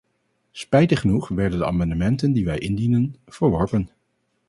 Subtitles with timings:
[0.51, 3.89] Spijtig genoeg werden de amendementen die wij indienden, verworpen.